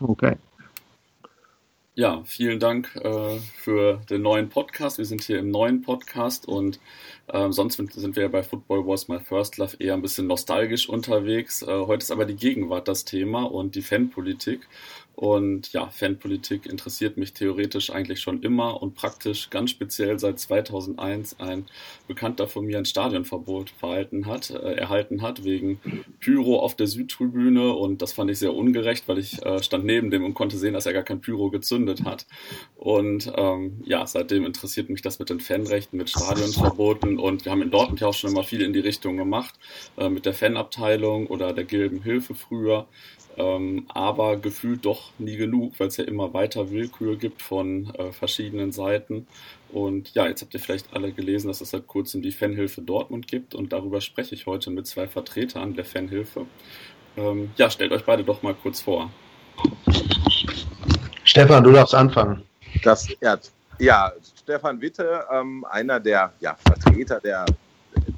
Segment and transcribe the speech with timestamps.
[0.00, 0.36] Okay.
[1.94, 4.96] Ja, vielen Dank äh, für den neuen Podcast.
[4.96, 6.80] Wir sind hier im neuen Podcast und
[7.26, 11.60] äh, sonst sind wir bei Football Was My First Love eher ein bisschen nostalgisch unterwegs.
[11.60, 14.66] Äh, heute ist aber die Gegenwart das Thema und die Fanpolitik.
[15.20, 21.38] Und ja, Fanpolitik interessiert mich theoretisch eigentlich schon immer und praktisch ganz speziell seit 2001
[21.40, 21.66] ein
[22.08, 25.78] Bekannter von mir ein Stadionverbot verhalten hat, äh, erhalten hat wegen
[26.20, 27.74] Pyro auf der Südtribüne.
[27.74, 30.72] Und das fand ich sehr ungerecht, weil ich äh, stand neben dem und konnte sehen,
[30.72, 32.24] dass er gar kein Pyro gezündet hat.
[32.76, 37.18] Und ähm, ja, seitdem interessiert mich das mit den Fanrechten, mit Stadionverboten.
[37.18, 39.54] Und wir haben in Dortmund ja auch schon immer viel in die Richtung gemacht,
[39.98, 42.88] äh, mit der Fanabteilung oder der Gilben Hilfe früher
[43.36, 48.12] ähm, aber gefühlt doch nie genug, weil es ja immer weiter Willkür gibt von äh,
[48.12, 49.26] verschiedenen Seiten.
[49.70, 53.28] Und ja, jetzt habt ihr vielleicht alle gelesen, dass es seit kurzem die Fanhilfe Dortmund
[53.28, 56.46] gibt und darüber spreche ich heute mit zwei Vertretern der Fanhilfe.
[57.16, 59.10] Ähm, ja, stellt euch beide doch mal kurz vor.
[61.24, 62.42] Stefan, du darfst anfangen.
[62.82, 63.38] Das, ja,
[63.78, 67.46] ja Stefan Witte, ähm, einer der ja, Vertreter der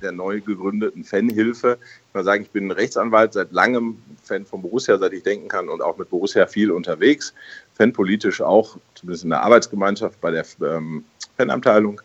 [0.02, 1.78] der neu gegründeten Fanhilfe.
[2.08, 5.68] Ich mal sagen, ich bin Rechtsanwalt, seit langem Fan von Borussia, seit ich denken kann
[5.68, 7.34] und auch mit Borussia viel unterwegs.
[7.74, 11.04] Fanpolitisch auch, zumindest in der Arbeitsgemeinschaft bei der ähm,
[11.36, 12.00] Fanabteilung.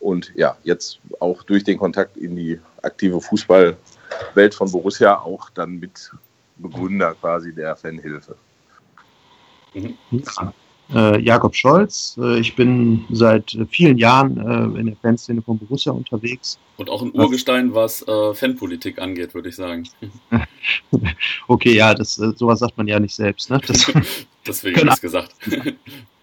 [0.00, 5.80] Und ja, jetzt auch durch den Kontakt in die aktive Fußballwelt von Borussia auch dann
[5.80, 6.12] mit
[6.56, 8.36] Begründer quasi der Fanhilfe.
[9.72, 9.96] Mhm.
[10.92, 12.16] Äh, Jakob Scholz.
[12.20, 16.58] Äh, ich bin seit vielen Jahren äh, in der Fanszene von Borussia unterwegs.
[16.76, 19.88] Und auch ein Urgestein, was äh, Fanpolitik angeht, würde ich sagen.
[21.48, 23.50] okay, ja, das, äh, sowas sagt man ja nicht selbst.
[23.50, 23.60] Ne?
[23.66, 23.90] Das,
[24.46, 24.94] Deswegen genau.
[25.00, 25.34] gesagt.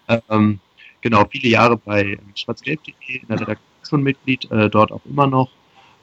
[0.30, 0.60] ähm,
[1.00, 5.50] genau, viele Jahre bei schwarzgelb.de in der Redaktion Mitglied, äh, dort auch immer noch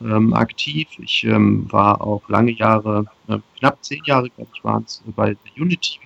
[0.02, 0.88] ähm, aktiv.
[0.98, 3.06] Ich ähm, war auch lange Jahre,
[3.58, 6.00] knapp zehn Jahre, glaube ich, waren es, bei Unity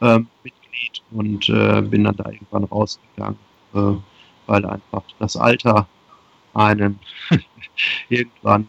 [0.00, 3.38] ähm, mit Lied und äh, bin dann da irgendwann rausgegangen,
[3.74, 3.92] äh,
[4.46, 5.86] weil einfach das Alter
[6.54, 6.98] einen
[8.08, 8.68] irgendwann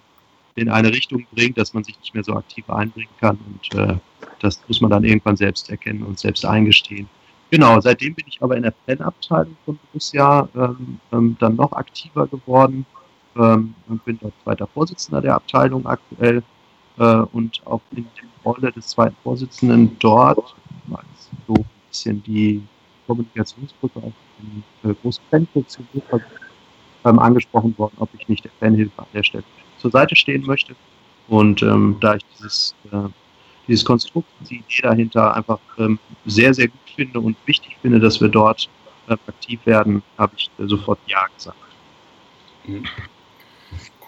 [0.55, 3.95] in eine Richtung bringt, dass man sich nicht mehr so aktiv einbringen kann und äh,
[4.39, 7.07] das muss man dann irgendwann selbst erkennen und selbst eingestehen.
[7.51, 12.27] Genau, seitdem bin ich aber in der Fanabteilung von Borussia ähm, ähm, dann noch aktiver
[12.27, 12.85] geworden
[13.35, 16.43] ähm, und bin dort zweiter Vorsitzender der Abteilung aktuell
[16.99, 20.55] äh, und auch in der Rolle des zweiten Vorsitzenden dort
[21.47, 22.61] so bisschen die
[23.07, 25.87] Kommunikationsbrücke auf den äh, großen Fanfunktion
[27.05, 29.43] ähm, angesprochen worden, ob ich nicht der Fanhilfe an der Stelle
[29.77, 30.75] zur Seite stehen möchte.
[31.27, 33.07] Und ähm, da ich dieses, äh,
[33.67, 38.19] dieses Konstrukt, die Idee dahinter einfach ähm, sehr, sehr gut finde und wichtig finde, dass
[38.19, 38.69] wir dort
[39.07, 41.57] äh, aktiv werden, habe ich äh, sofort Ja gesagt.
[42.65, 42.85] Mhm.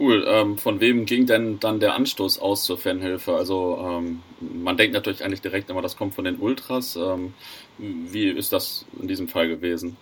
[0.01, 0.25] Cool.
[0.27, 3.35] Ähm, von wem ging denn dann der Anstoß aus zur Fanhilfe?
[3.35, 6.95] Also ähm, man denkt natürlich eigentlich direkt immer, das kommt von den Ultras.
[6.95, 7.35] Ähm,
[7.77, 9.95] wie ist das in diesem Fall gewesen?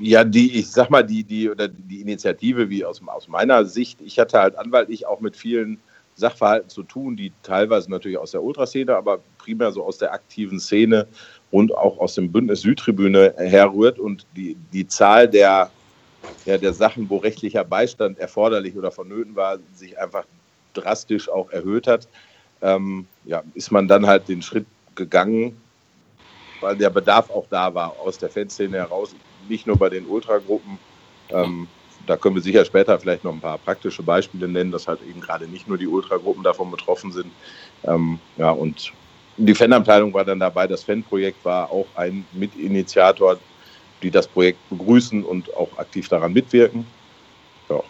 [0.00, 4.00] Ja, die, ich sag mal, die, die, oder die Initiative, wie aus, aus meiner Sicht,
[4.00, 5.78] ich hatte halt anwaltlich auch mit vielen
[6.16, 10.58] Sachverhalten zu tun, die teilweise natürlich aus der Ultraszene, aber primär so aus der aktiven
[10.58, 11.06] Szene
[11.52, 14.00] und auch aus dem Bündnis Südtribüne herrührt.
[14.00, 15.70] Und die, die Zahl der
[16.44, 20.24] ja, der Sachen, wo rechtlicher Beistand erforderlich oder vonnöten war, sich einfach
[20.74, 22.08] drastisch auch erhöht hat,
[22.62, 25.56] ähm, ja, ist man dann halt den Schritt gegangen,
[26.60, 29.14] weil der Bedarf auch da war aus der Fanszene heraus,
[29.48, 30.78] nicht nur bei den Ultragruppen.
[31.30, 31.68] Ähm,
[32.06, 35.20] da können wir sicher später vielleicht noch ein paar praktische Beispiele nennen, dass halt eben
[35.20, 37.30] gerade nicht nur die Ultragruppen davon betroffen sind.
[37.84, 38.92] Ähm, ja, und
[39.36, 40.66] die Fanabteilung war dann dabei.
[40.66, 43.38] Das Fanprojekt war auch ein Mitinitiator
[44.02, 46.86] die das Projekt begrüßen und auch aktiv daran mitwirken.
[47.68, 47.80] Ja.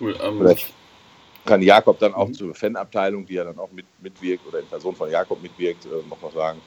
[0.00, 0.72] Cool, ähm, Vielleicht
[1.44, 2.34] kann Jakob dann auch mhm.
[2.34, 6.08] zur Fanabteilung, die ja dann auch mit, mitwirkt oder in Person von Jakob mitwirkt, äh,
[6.08, 6.60] noch was sagen.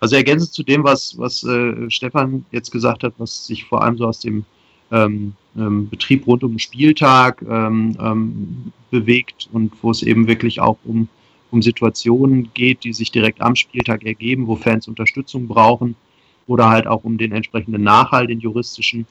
[0.00, 3.96] Also ergänzend zu dem, was, was äh, Stefan jetzt gesagt hat, was sich vor allem
[3.96, 4.44] so aus dem
[4.92, 10.60] ähm, ähm, Betrieb rund um den Spieltag ähm, ähm bewegt und wo es eben wirklich
[10.60, 11.08] auch um,
[11.50, 15.96] um Situationen geht, die sich direkt am Spieltag ergeben, wo Fans Unterstützung brauchen
[16.46, 19.06] oder halt auch um den entsprechenden Nachhalt, den juristischen,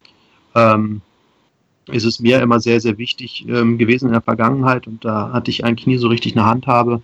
[0.56, 1.02] ähm,
[1.92, 5.52] ist es mir immer sehr, sehr wichtig ähm, gewesen in der Vergangenheit und da hatte
[5.52, 7.02] ich eigentlich nie so richtig eine Handhabe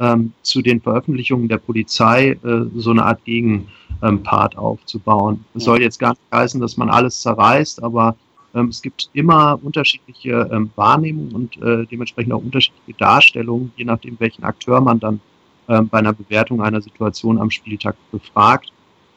[0.00, 5.44] ähm, zu den Veröffentlichungen der Polizei äh, so eine Art Gegenpart ähm, aufzubauen.
[5.54, 8.16] Es soll jetzt gar nicht heißen, dass man alles zerreißt, aber
[8.54, 14.16] ähm, es gibt immer unterschiedliche ähm, Wahrnehmungen und äh, dementsprechend auch unterschiedliche Darstellungen, je nachdem,
[14.18, 15.20] welchen Akteur man dann
[15.68, 18.70] bei einer Bewertung einer Situation am Spieltag befragt.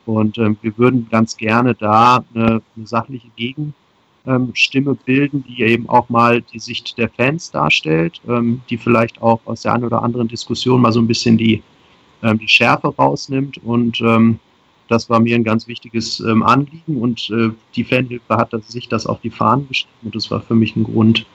[0.06, 6.10] Und ähm, wir würden ganz gerne da eine, eine sachliche Gegenstimme bilden, die eben auch
[6.10, 10.28] mal die Sicht der Fans darstellt, ähm, die vielleicht auch aus der einen oder anderen
[10.28, 11.62] Diskussion mal so ein bisschen die,
[12.24, 13.58] ähm, die Schärfe rausnimmt.
[13.64, 14.40] Und ähm,
[14.88, 17.00] das war mir ein ganz wichtiges Anliegen.
[17.00, 19.94] Und äh, die Fanhilfe hat sich das auf die Fahnen geschrieben.
[20.02, 21.28] Und das war für mich ein Grund,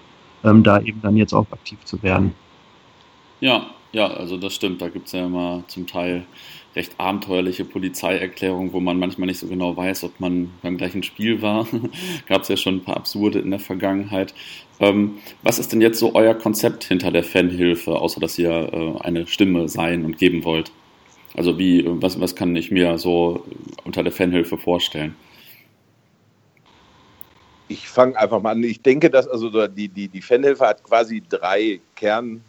[0.42, 2.34] da eben dann jetzt auch aktiv zu werden.
[3.40, 3.64] Ja,
[3.94, 4.82] ja, also das stimmt.
[4.82, 6.26] Da gibt es ja immer zum Teil
[6.74, 11.40] recht abenteuerliche Polizeierklärungen, wo man manchmal nicht so genau weiß, ob man beim gleichen Spiel
[11.40, 11.66] war.
[12.26, 14.34] Gab es ja schon ein paar absurde in der Vergangenheit.
[14.80, 19.00] Ähm, was ist denn jetzt so euer Konzept hinter der Fanhilfe, außer dass ihr äh,
[19.02, 20.72] eine Stimme sein und geben wollt?
[21.36, 23.44] Also wie, was, was kann ich mir so
[23.84, 25.14] unter der Fanhilfe vorstellen?
[27.68, 28.62] Ich fange einfach mal an.
[28.64, 32.42] Ich denke, dass also die, die, die Fanhilfe hat quasi drei Kern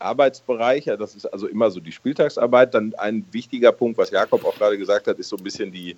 [0.00, 0.96] Arbeitsbereiche.
[0.96, 2.74] Das ist also immer so die Spieltagsarbeit.
[2.74, 5.96] Dann ein wichtiger Punkt, was Jakob auch gerade gesagt hat, ist so ein bisschen die,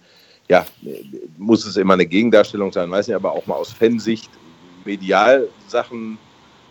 [0.48, 0.66] ja,
[1.38, 4.30] muss es immer eine Gegendarstellung sein, weiß nicht, aber auch mal aus Fansicht
[4.84, 6.18] medial Sachen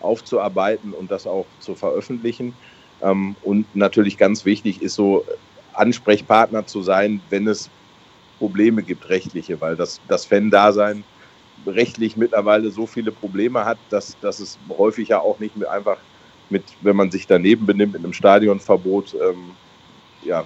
[0.01, 2.53] aufzuarbeiten und das auch zu veröffentlichen.
[3.01, 5.25] Ähm, und natürlich ganz wichtig ist so
[5.73, 7.69] Ansprechpartner zu sein, wenn es
[8.39, 11.03] Probleme gibt, rechtliche, weil das, das Fan-Dasein
[11.67, 15.97] rechtlich mittlerweile so viele Probleme hat, dass, dass es häufig ja auch nicht mehr einfach
[16.51, 19.51] mit, wenn man sich daneben benimmt, mit einem Stadionverbot ähm,
[20.23, 20.45] ja,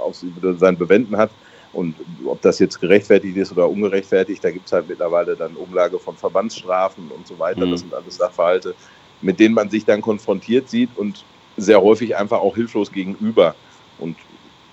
[0.00, 1.30] auch sein Bewenden hat.
[1.72, 5.98] Und ob das jetzt gerechtfertigt ist oder ungerechtfertigt, da gibt es halt mittlerweile dann Umlage
[5.98, 7.66] von Verbandsstrafen und so weiter.
[7.66, 7.70] Mhm.
[7.72, 8.74] Das sind alles Sachverhalte,
[9.22, 11.24] mit denen man sich dann konfrontiert sieht und
[11.56, 13.54] sehr häufig einfach auch hilflos gegenüber.
[13.98, 14.16] Und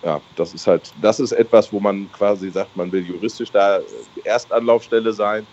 [0.03, 3.79] ja, das ist halt, das ist etwas, wo man quasi sagt, man will juristisch da
[4.23, 5.45] Erstanlaufstelle sein,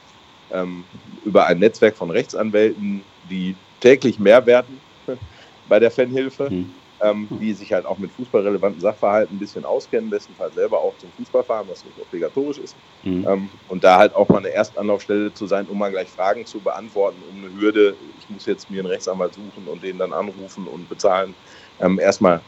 [0.52, 0.84] ähm,
[1.24, 4.80] über ein Netzwerk von Rechtsanwälten, die täglich mehr werden
[5.68, 6.74] bei der Fanhilfe, mhm.
[7.00, 11.10] ähm, die sich halt auch mit fußballrelevanten Sachverhalten ein bisschen auskennen, bestenfalls selber auch zum
[11.16, 12.76] Fußball fahren, was nicht obligatorisch ist.
[13.04, 13.26] Mhm.
[13.28, 16.58] Ähm, und da halt auch mal eine Erstanlaufstelle zu sein, um mal gleich Fragen zu
[16.58, 20.66] beantworten, um eine Hürde, ich muss jetzt mir einen Rechtsanwalt suchen und den dann anrufen
[20.66, 21.34] und bezahlen,
[21.80, 22.40] ähm, erstmal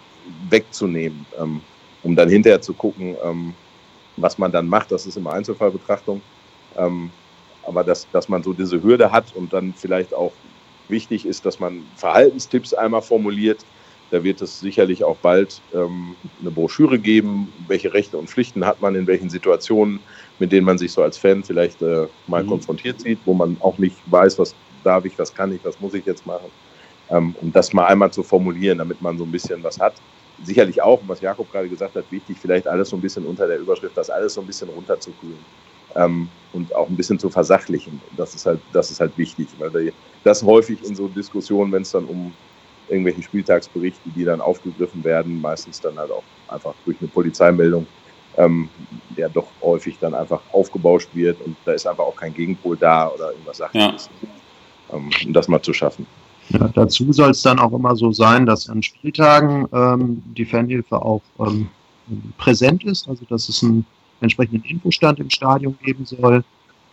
[0.49, 1.61] wegzunehmen, ähm,
[2.03, 3.55] um dann hinterher zu gucken, ähm,
[4.17, 4.91] was man dann macht.
[4.93, 6.21] Das ist immer Einzelfallbetrachtung.
[6.77, 7.11] Ähm,
[7.63, 10.33] aber dass, dass man so diese Hürde hat und dann vielleicht auch
[10.91, 13.65] wichtig ist, dass man Verhaltenstipps einmal formuliert.
[14.11, 18.81] Da wird es sicherlich auch bald ähm, eine Broschüre geben, welche Rechte und Pflichten hat
[18.81, 20.01] man in welchen Situationen,
[20.41, 22.49] mit denen man sich so als Fan vielleicht äh, mal mhm.
[22.49, 25.95] konfrontiert sieht, wo man auch nicht weiß, was darf ich, was kann ich, was muss
[25.95, 26.51] ich jetzt machen.
[27.11, 29.95] Ähm, um das mal einmal zu formulieren, damit man so ein bisschen was hat.
[30.43, 33.59] Sicherlich auch, was Jakob gerade gesagt hat, wichtig, vielleicht alles so ein bisschen unter der
[33.59, 35.39] Überschrift, das alles so ein bisschen runterzukühlen
[35.97, 38.01] ähm, und auch ein bisschen zu versachlichen.
[38.17, 39.93] Das ist halt, das ist halt wichtig, weil
[40.25, 42.33] das häufig in so Diskussionen, wenn es dann um
[42.89, 47.87] irgendwelche Spieltagsberichte, die dann aufgegriffen werden, meistens dann halt auch einfach durch eine Polizeimeldung,
[48.37, 48.69] ähm,
[49.17, 53.09] der doch häufig dann einfach aufgebauscht wird und da ist einfach auch kein Gegenpol da
[53.09, 54.11] oder irgendwas Sachliches,
[54.91, 54.97] ja.
[54.97, 56.07] ähm, um das mal zu schaffen.
[56.51, 61.01] Ja, dazu soll es dann auch immer so sein, dass an Spieltagen ähm, die Fanhilfe
[61.01, 61.69] auch ähm,
[62.39, 63.87] präsent ist, also dass es ein
[64.21, 66.43] entsprechenden Infostand im Stadion geben soll,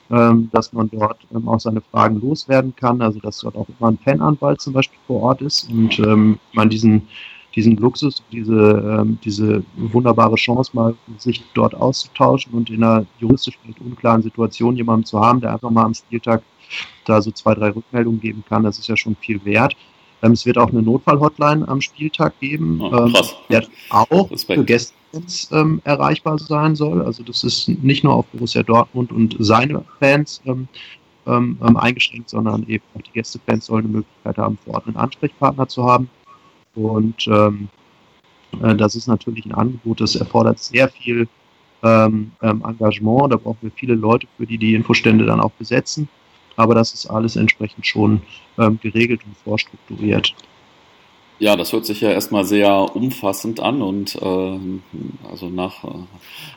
[0.09, 3.89] ähm, dass man dort ähm, auch seine Fragen loswerden kann, also dass dort auch immer
[3.89, 7.07] ein Fananwalt zum Beispiel vor Ort ist und ähm, man diesen,
[7.55, 13.57] diesen Luxus, diese, ähm, diese wunderbare Chance mal sich dort auszutauschen und in einer juristisch
[13.61, 16.41] vielleicht unklaren Situation jemanden zu haben, der einfach mal am Spieltag
[17.05, 19.75] da so zwei, drei Rückmeldungen geben kann, das ist ja schon viel wert.
[20.21, 23.13] Ähm, es wird auch eine Notfall-Hotline am Spieltag geben, oh, ähm,
[23.49, 24.59] der auch Respekt.
[24.59, 24.93] für Gäste
[25.51, 27.01] ähm, erreichbar sein soll.
[27.01, 30.67] Also das ist nicht nur auf Borussia Dortmund und seine Fans ähm,
[31.25, 34.97] ähm, ähm, eingeschränkt, sondern eben auch die Gästefans sollen eine Möglichkeit haben, vor Ort einen
[34.97, 36.09] Ansprechpartner zu haben.
[36.75, 41.27] Und äh, das ist natürlich ein Angebot, das erfordert sehr viel
[41.81, 43.31] Engagement.
[43.31, 46.09] Da brauchen wir viele Leute, für die die Infostände dann auch besetzen.
[46.57, 48.21] Aber das ist alles entsprechend schon
[48.81, 50.33] geregelt und vorstrukturiert.
[51.39, 54.59] Ja, das hört sich ja erstmal sehr umfassend an und äh,
[55.29, 55.83] also nach,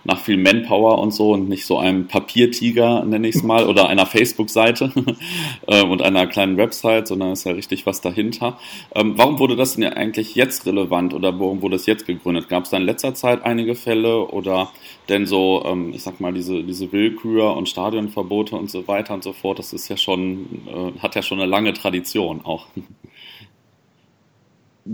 [0.05, 3.91] nach viel Manpower und so und nicht so einem Papiertiger, nenne ich es mal, oder
[3.91, 4.91] einer Facebook-Seite
[5.67, 8.59] äh, und einer kleinen Website, sondern ist ja richtig was dahinter.
[8.95, 12.49] Ähm, warum wurde das denn ja eigentlich jetzt relevant oder warum wurde es jetzt gegründet?
[12.49, 14.73] Gab es da in letzter Zeit einige Fälle oder
[15.11, 19.25] denn so, ähm, ich sag mal, diese, diese Willkür und Stadionverbote und so weiter und
[19.25, 22.67] so fort, das ist ja schon, äh, hat ja schon eine lange Tradition auch.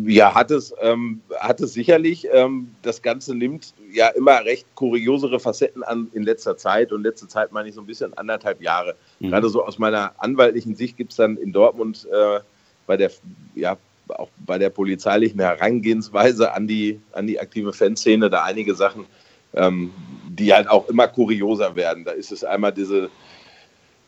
[0.05, 2.29] Ja, hat es, ähm, hat es sicherlich.
[2.31, 6.93] Ähm, das Ganze nimmt ja immer recht kuriosere Facetten an in letzter Zeit.
[6.93, 8.95] Und letzte Zeit meine ich so ein bisschen anderthalb Jahre.
[9.21, 9.31] Mhm.
[9.31, 12.41] Gerade so aus meiner anwaltlichen Sicht gibt es dann in Dortmund äh,
[12.87, 13.11] bei der,
[13.55, 19.07] ja, auch bei der polizeilichen Herangehensweise an die, an die aktive Fanszene da einige Sachen,
[19.55, 19.93] ähm,
[20.29, 22.05] die halt auch immer kurioser werden.
[22.05, 23.09] Da ist es einmal diese,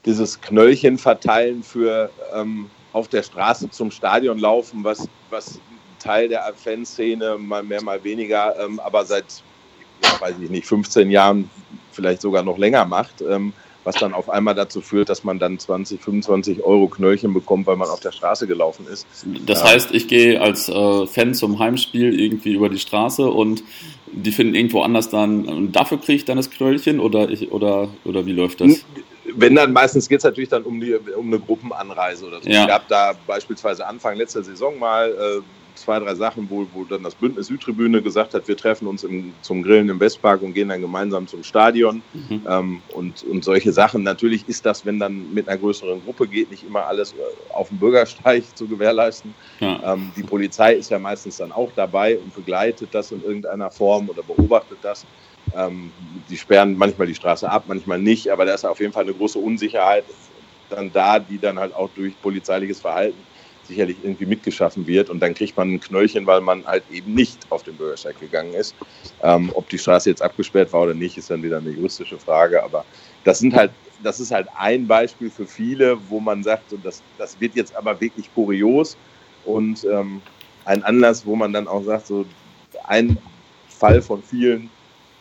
[0.05, 5.61] dieses Knöllchen verteilen für ähm, auf der Straße zum Stadion laufen, was, was
[5.99, 9.25] Teil der Fanszene, mal mehr, mal weniger, ähm, aber seit,
[10.03, 11.51] ja, weiß ich nicht, 15 Jahren
[11.93, 13.21] vielleicht sogar noch länger macht.
[13.23, 13.53] Ähm,
[13.89, 17.77] was dann auf einmal dazu führt, dass man dann 20, 25 Euro Knöllchen bekommt, weil
[17.77, 19.07] man auf der Straße gelaufen ist.
[19.47, 23.63] Das heißt, ich gehe als äh, Fan zum Heimspiel irgendwie über die Straße und
[24.13, 27.89] die finden irgendwo anders dann, und dafür kriege ich dann das Knöllchen oder, ich, oder,
[28.05, 28.85] oder wie läuft das?
[29.35, 32.49] Wenn dann, meistens geht es natürlich dann um, die, um eine Gruppenanreise oder so.
[32.49, 32.67] Ja.
[32.67, 35.41] Ich habe da beispielsweise Anfang letzter Saison mal äh,
[35.81, 39.35] zwei, drei Sachen, wo, wo dann das Bündnis Südtribüne gesagt hat, wir treffen uns im,
[39.43, 42.03] zum Grillen im Westpark und gehen dann gemeinsam zum Stadion.
[42.13, 42.47] Mhm.
[42.49, 44.03] Ähm, und, und solche Sachen.
[44.03, 47.19] Natürlich ist das, wenn dann mit einer größeren Gruppe geht, nicht immer alles äh,
[47.51, 49.35] auf dem Bürgersteig zu gewährleisten.
[49.61, 49.95] Ja.
[49.95, 54.09] Ähm, die Polizei ist ja meistens dann auch dabei und begleitet das in irgendeiner Form
[54.09, 55.07] oder beobachtet das.
[55.55, 55.93] Ähm,
[56.29, 59.15] die sperren manchmal die Straße ab, manchmal nicht, aber da ist auf jeden Fall eine
[59.15, 60.05] große Unsicherheit
[60.69, 63.28] dann da, die dann halt auch durch polizeiliches Verhalten
[63.69, 65.11] sicherlich irgendwie mitgeschaffen wird.
[65.11, 68.55] Und dann kriegt man ein Knöllchen, weil man halt eben nicht auf den Bürgersteig gegangen
[68.55, 68.75] ist.
[69.23, 72.63] Ähm, ob die Straße jetzt abgesperrt war oder nicht, ist dann wieder eine juristische Frage.
[72.63, 72.85] Aber
[73.25, 73.71] das sind halt,
[74.03, 77.77] das ist halt ein Beispiel für viele, wo man sagt, so, das, das wird jetzt
[77.77, 78.97] aber wirklich kurios
[79.45, 80.21] und ähm,
[80.65, 82.25] ein Anlass, wo man dann auch sagt, so
[82.85, 83.17] ein
[83.69, 84.71] Fall von vielen,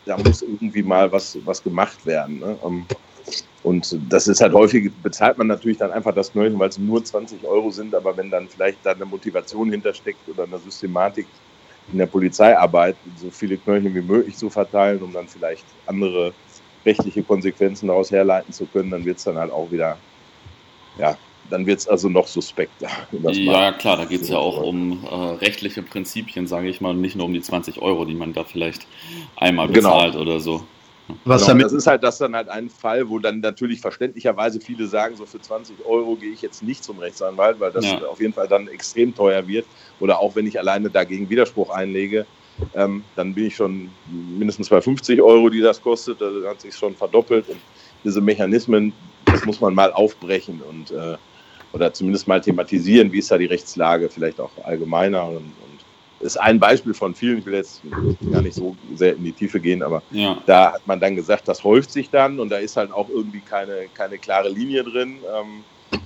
[0.05, 2.39] da muss irgendwie mal was, was gemacht werden.
[2.39, 2.57] Ne?
[2.65, 2.85] Ähm,
[3.67, 7.03] und das ist halt häufig, bezahlt man natürlich dann einfach das Knöllchen, weil es nur
[7.03, 11.27] 20 Euro sind, aber wenn dann vielleicht da eine Motivation hintersteckt oder eine Systematik
[11.91, 16.31] in der Polizeiarbeit, so viele Knöllchen wie möglich zu verteilen, um dann vielleicht andere
[16.85, 19.97] rechtliche Konsequenzen daraus herleiten zu können, dann wird es dann halt auch wieder,
[20.97, 21.17] ja,
[21.49, 22.87] dann wird es also noch suspekter.
[23.11, 27.01] Ja, klar, da geht es ja auch um äh, rechtliche Prinzipien, sage ich mal, und
[27.01, 28.87] nicht nur um die 20 Euro, die man da vielleicht
[29.35, 29.89] einmal genau.
[29.89, 30.23] bezahlt genau.
[30.23, 30.63] oder so.
[31.23, 34.59] Was genau, damit das ist halt das dann halt ein Fall, wo dann natürlich verständlicherweise
[34.59, 37.99] viele sagen, so für 20 Euro gehe ich jetzt nicht zum Rechtsanwalt, weil das ja.
[38.05, 39.65] auf jeden Fall dann extrem teuer wird.
[39.99, 42.25] Oder auch wenn ich alleine dagegen Widerspruch einlege,
[42.75, 46.19] ähm, dann bin ich schon mindestens bei 50 Euro, die das kostet.
[46.19, 47.47] Da hat sich schon verdoppelt.
[47.47, 47.59] Und
[48.03, 48.93] diese Mechanismen,
[49.25, 51.17] das muss man mal aufbrechen und äh,
[51.73, 55.53] oder zumindest mal thematisieren, wie ist da die Rechtslage, vielleicht auch allgemeiner und,
[56.19, 57.39] ist ein Beispiel von vielen.
[57.39, 57.81] Ich will jetzt
[58.31, 60.41] gar nicht so sehr in die Tiefe gehen, aber ja.
[60.45, 63.41] da hat man dann gesagt, das häuft sich dann und da ist halt auch irgendwie
[63.41, 65.17] keine, keine klare Linie drin.
[65.35, 65.99] Ähm,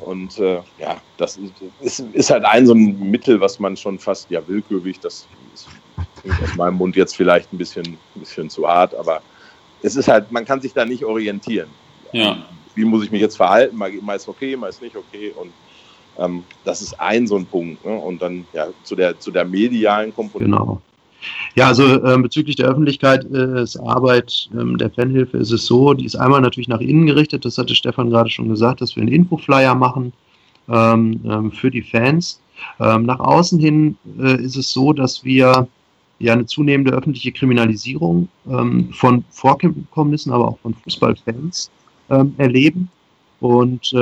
[0.00, 1.38] und äh, ja, das
[1.80, 5.68] ist, ist, halt ein so ein Mittel, was man schon fast ja willkürlich, das ist
[6.42, 9.22] aus meinem Mund jetzt vielleicht ein bisschen, ein bisschen zu hart, aber
[9.82, 11.68] es ist halt, man kann sich da nicht orientieren.
[12.12, 12.46] Ja.
[12.74, 13.76] Wie muss ich mich jetzt verhalten?
[13.76, 15.52] Mal, mal ist okay, mal ist nicht okay und
[16.18, 17.84] ähm, das ist ein so ein Punkt.
[17.84, 17.92] Ne?
[17.92, 20.50] Und dann ja, zu, der, zu der medialen Komponente.
[20.50, 20.80] Genau.
[21.54, 26.16] Ja, also äh, bezüglich der Öffentlichkeit äh, ähm, der Fanhilfe ist es so, die ist
[26.16, 29.74] einmal natürlich nach innen gerichtet, das hatte Stefan gerade schon gesagt, dass wir einen Infoflyer
[29.74, 30.12] machen
[30.68, 32.40] ähm, ähm, für die Fans.
[32.80, 35.68] Ähm, nach außen hin äh, ist es so, dass wir
[36.18, 41.70] ja eine zunehmende öffentliche Kriminalisierung ähm, von Vorkommnissen, aber auch von Fußballfans
[42.10, 42.90] ähm, erleben.
[43.40, 43.92] Und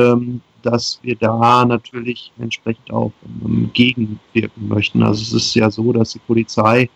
[0.64, 3.12] dass wir da natürlich entsprechend auch
[3.44, 5.02] ähm, gegenwirken möchten.
[5.02, 6.88] Also es ist ja so, dass die Polizei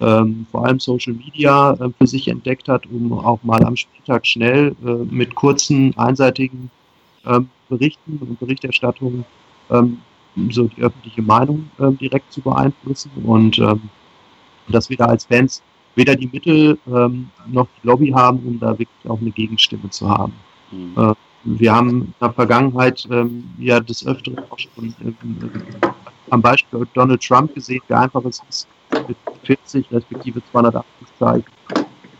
[0.00, 4.26] ähm, vor allem Social Media äh, für sich entdeckt hat, um auch mal am Spieltag
[4.26, 6.70] schnell äh, mit kurzen, einseitigen
[7.24, 9.24] ähm, Berichten und Berichterstattungen
[9.70, 9.98] ähm,
[10.50, 13.82] so die öffentliche Meinung äh, direkt zu beeinflussen und ähm,
[14.68, 15.62] dass wir da als Fans
[15.94, 20.08] weder die Mittel ähm, noch die Lobby haben, um da wirklich auch eine Gegenstimme zu
[20.08, 20.32] haben.
[20.70, 21.14] Mhm.
[21.44, 25.16] Äh, wir haben in der Vergangenheit ähm, ja des Öfteren auch schon ähm,
[26.30, 28.68] am Beispiel Donald Trump gesehen, wie einfach es ist,
[29.08, 30.86] mit 40 respektive 280
[31.18, 31.44] Zeichen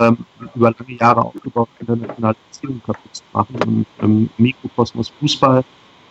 [0.00, 0.19] ähm,
[0.55, 3.57] über lange Jahre aufgebaut internationale Beziehungen kaputt zu machen.
[3.67, 5.64] Und im Mikrokosmos Fußball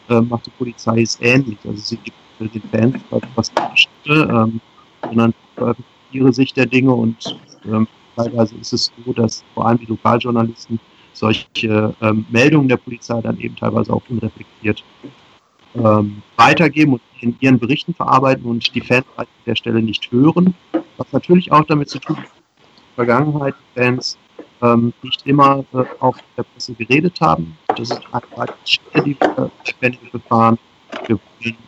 [0.10, 1.58] äh, macht die Polizei es ähnlich.
[1.66, 3.04] Also sie gibt den Fans
[3.36, 4.62] was Schritte, ähm,
[5.04, 9.80] sondern veröffentlicht ihre Sicht der Dinge und ähm, teilweise ist es so, dass vor allem
[9.80, 10.80] die Lokaljournalisten
[11.22, 14.84] solche ähm, Meldungen der Polizei dann eben teilweise auch unreflektiert
[15.76, 20.56] ähm, weitergeben und in ihren Berichten verarbeiten und die Fans an der Stelle nicht hören.
[20.98, 24.18] Was natürlich auch damit zu tun hat, dass Vergangenheit Fans
[24.64, 27.56] ähm, nicht immer äh, auf der Presse geredet haben.
[27.68, 30.00] Das ist eine Stelle, die wir ständig.
[30.12, 30.58] Wir wollen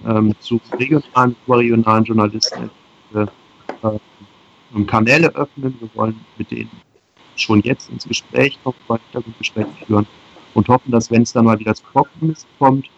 [0.08, 2.72] ähm, zu regionalen, überregionalen Journalisten
[3.14, 5.76] äh, äh, Kanäle öffnen.
[5.80, 6.72] Wir wollen mit denen
[7.36, 10.08] schon jetzt ins Gespräch kommen, Hintergrundgespräche führen
[10.54, 12.90] und hoffen, dass wenn es dann mal wieder zu Vorkommnissen kommt,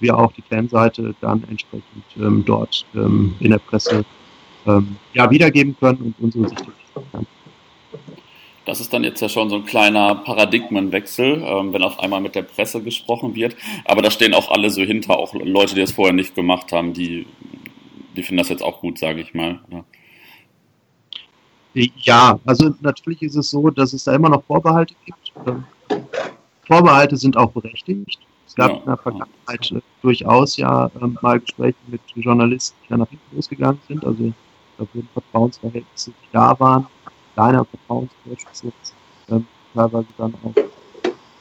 [0.00, 4.04] wir auch die Fanseite dann entsprechend ähm, dort ähm, in der Presse
[4.66, 6.64] ähm, ja, wiedergeben können und unsere Sicht.
[8.64, 12.34] Das ist dann jetzt ja schon so ein kleiner Paradigmenwechsel, ähm, wenn auf einmal mit
[12.34, 13.56] der Presse gesprochen wird.
[13.84, 16.94] Aber da stehen auch alle so hinter, auch Leute, die es vorher nicht gemacht haben,
[16.94, 17.26] die
[18.16, 19.60] die finden das jetzt auch gut, sage ich mal.
[19.70, 19.84] Ja.
[21.74, 25.32] Ja, also natürlich ist es so, dass es da immer noch Vorbehalte gibt.
[25.46, 25.64] Ähm,
[26.66, 28.18] Vorbehalte sind auch berechtigt.
[28.46, 29.78] Es gab ja, in der Vergangenheit ja.
[30.00, 34.04] durchaus ja ähm, mal Gespräche mit Journalisten, die da nach hinten losgegangen sind.
[34.04, 34.32] Also
[34.78, 36.86] da wurden Vertrauensverhältnisse, die da waren,
[37.34, 38.72] kleine Vertrauensverhältnisse,
[39.30, 40.54] ähm, teilweise dann auch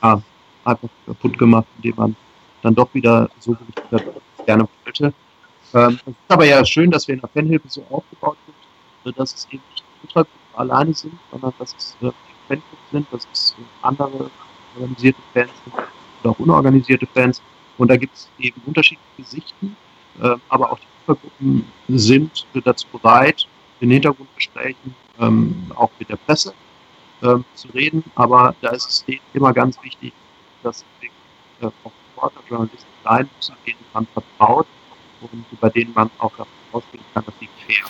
[0.01, 0.21] ja,
[0.65, 2.15] einfach kaputt gemacht, indem man
[2.63, 5.13] dann doch wieder so berichtet hat, wie gerne wollte.
[5.75, 8.37] Ähm, es ist aber ja schön, dass wir in der Fanhilfe so aufgebaut
[9.03, 9.82] sind, dass es eben nicht
[10.55, 12.11] alleine sind, sondern dass es äh,
[12.47, 14.29] Fanclubs sind, dass es andere
[14.75, 15.73] organisierte Fans sind
[16.23, 17.41] oder auch unorganisierte Fans.
[17.77, 19.75] Und da gibt es eben unterschiedliche Sichten,
[20.21, 23.47] äh, aber auch die Ultragruppen sind dazu bereit,
[23.79, 26.53] in Hintergrundgesprächen ähm, auch mit der Presse
[27.21, 28.03] ähm, zu reden.
[28.15, 30.13] Aber da ist es immer ganz wichtig,
[30.61, 34.67] dass äh, auch Reporter, Journalisten sein müssen, denen man vertraut
[35.21, 37.85] und bei denen man auch davon ausgehen kann, dass sie fair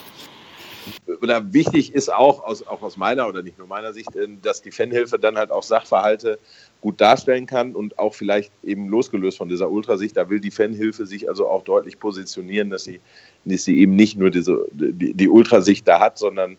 [1.22, 4.62] oder wichtig ist auch aus, auch aus meiner oder nicht nur meiner Sicht, ähm, dass
[4.62, 6.40] die Fanhilfe dann halt auch Sachverhalte
[6.82, 11.06] gut darstellen kann und auch vielleicht eben losgelöst von dieser Ultrasicht, da will die Fanhilfe
[11.06, 13.00] sich also auch deutlich positionieren, dass sie,
[13.46, 16.58] dass sie eben nicht nur diese, die, die Ultrasicht da hat, sondern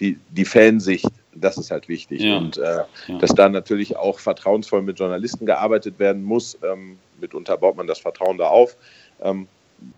[0.00, 2.22] die, die Fansicht, das ist halt wichtig.
[2.22, 2.38] Ja.
[2.38, 3.18] Und äh, ja.
[3.18, 6.58] dass da natürlich auch vertrauensvoll mit Journalisten gearbeitet werden muss.
[6.62, 8.76] Ähm, mitunter baut man das Vertrauen da auf.
[9.20, 9.48] Ähm,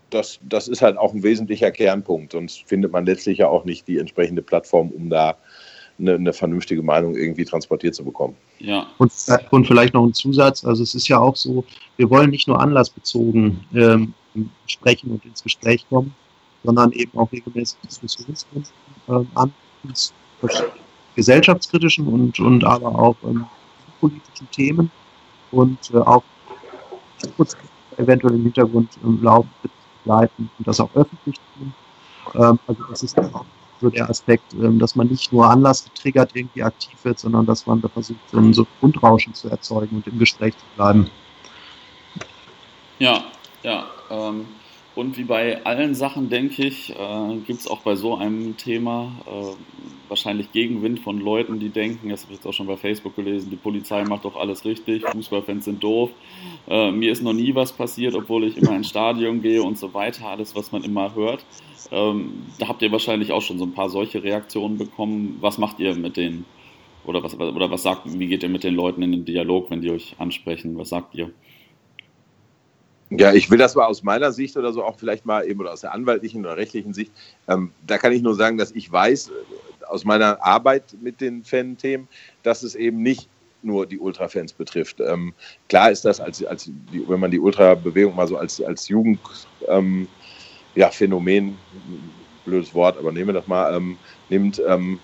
[0.09, 2.31] das, das ist halt auch ein wesentlicher Kernpunkt.
[2.33, 5.37] Sonst findet man letztlich ja auch nicht die entsprechende Plattform, um da
[5.99, 8.35] eine, eine vernünftige Meinung irgendwie transportiert zu bekommen.
[8.59, 8.87] Ja.
[8.97, 9.11] Und,
[9.51, 10.63] und, vielleicht noch ein Zusatz.
[10.65, 11.63] Also es ist ja auch so,
[11.97, 14.13] wir wollen nicht nur anlassbezogen ähm,
[14.67, 16.13] sprechen und ins Gespräch kommen,
[16.63, 18.71] sondern eben auch regelmäßig Diskussionsrunden
[19.07, 19.53] ähm, an
[21.15, 23.45] gesellschaftskritischen und, und aber auch ähm,
[23.99, 24.91] politischen Themen
[25.51, 26.23] und äh, auch
[27.99, 29.49] eventuell im Hintergrund ähm, laufen,
[30.03, 31.73] begleiten und das auch öffentlich tun.
[32.35, 33.45] Ähm, also das ist auch
[33.79, 37.65] so der Aspekt, ähm, dass man nicht nur Anlass getriggert irgendwie aktiv wird, sondern dass
[37.65, 41.09] man da versucht, so ein so Grundrauschen zu erzeugen und im Gespräch zu bleiben.
[42.99, 43.23] Ja,
[43.63, 43.85] ja.
[44.09, 44.45] Ähm,
[44.99, 49.13] und wie bei allen Sachen, denke ich, äh, gibt es auch bei so einem Thema
[49.25, 49.55] äh,
[50.09, 53.49] wahrscheinlich Gegenwind von Leuten, die denken, das habe ich jetzt auch schon bei Facebook gelesen,
[53.49, 56.09] die Polizei macht doch alles richtig, Fußballfans sind doof.
[56.67, 59.93] Äh, mir ist noch nie was passiert, obwohl ich immer ins Stadion gehe und so
[59.93, 61.45] weiter, alles, was man immer hört.
[61.91, 65.37] Ähm, da habt ihr wahrscheinlich auch schon so ein paar solche Reaktionen bekommen.
[65.39, 66.43] Was macht ihr mit denen?
[67.05, 69.79] Oder was, oder was sagt, wie geht ihr mit den Leuten in den Dialog, wenn
[69.79, 70.77] die euch ansprechen?
[70.77, 71.31] Was sagt ihr?
[73.11, 75.73] Ja, ich will das mal aus meiner Sicht oder so auch vielleicht mal eben oder
[75.73, 77.11] aus der anwaltlichen oder rechtlichen Sicht.
[77.47, 81.43] Ähm, da kann ich nur sagen, dass ich weiß äh, aus meiner Arbeit mit den
[81.43, 82.07] Fan-Themen,
[82.43, 83.27] dass es eben nicht
[83.63, 84.99] nur die Ultra-Fans betrifft.
[85.01, 85.33] Ähm,
[85.67, 90.07] klar ist das, als, als die, wenn man die Ultra-Bewegung mal so als, als Jugendphänomen,
[90.07, 90.07] ähm,
[90.75, 90.89] ja,
[92.45, 93.97] blödes Wort, aber nehmen wir das mal, ähm,
[94.29, 94.99] nimmt, ähm,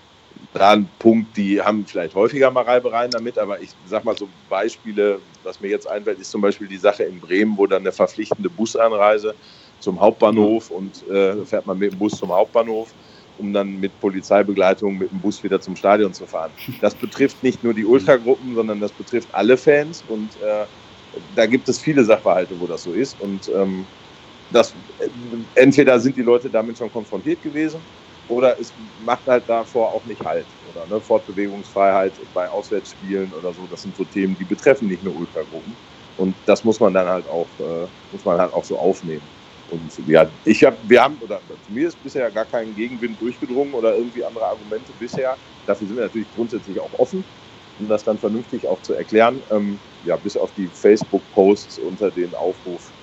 [0.56, 4.30] da ein Punkt, die haben vielleicht häufiger mal Reibereien damit, aber ich sag mal so
[4.50, 7.92] Beispiele, was mir jetzt einfällt, ist zum Beispiel die Sache in Bremen, wo dann eine
[7.92, 9.36] verpflichtende Busanreise
[9.82, 12.94] zum Hauptbahnhof und äh, fährt man mit dem Bus zum Hauptbahnhof,
[13.38, 16.52] um dann mit Polizeibegleitung mit dem Bus wieder zum Stadion zu fahren.
[16.80, 20.66] Das betrifft nicht nur die Ultragruppen, sondern das betrifft alle Fans und äh,
[21.36, 23.86] da gibt es viele Sachverhalte, wo das so ist und ähm,
[24.52, 25.10] das, äh,
[25.56, 27.82] entweder sind die Leute damit schon konfrontiert gewesen
[28.28, 30.58] oder es macht halt davor auch nicht halt.
[30.62, 35.16] Oder ne, Fortbewegungsfreiheit bei Auswärtsspielen oder so, das sind so Themen, die betreffen nicht nur
[35.16, 35.80] Ultragruppen.
[36.16, 39.32] Und das muss man dann halt auch, äh, muss man halt auch so aufnehmen.
[39.68, 43.74] Und ja, ich habe, wir haben, oder zu mir ist bisher gar kein Gegenwind durchgedrungen
[43.74, 45.40] oder irgendwie andere Argumente bisher.
[45.66, 47.26] Dafür sind wir natürlich grundsätzlich auch offen,
[47.78, 49.44] um das dann vernünftig auch zu erklären.
[49.50, 52.95] Ähm, ja, bis auf die Facebook-Posts unter den Aufruf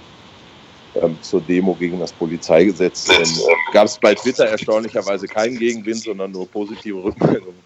[0.94, 3.08] ähm, zur Demo gegen das Polizeigesetz.
[3.08, 3.24] Äh,
[3.72, 7.60] Gab es bei Twitter erstaunlicherweise keinen Gegenwind, sondern nur positive Rückmeldungen.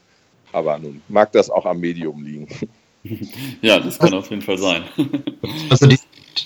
[0.52, 2.48] Aber nun mag das auch am Medium liegen.
[3.62, 4.84] Ja, das kann auf jeden Fall sein.
[5.70, 5.98] Also die,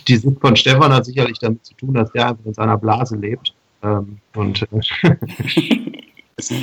[0.09, 3.17] die Sicht von Stefan hat sicherlich damit zu tun, dass der einfach in seiner Blase
[3.17, 3.55] lebt.
[3.83, 5.17] Ähm, und äh,